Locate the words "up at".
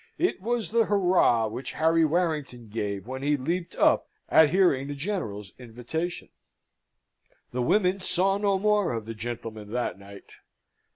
3.75-4.49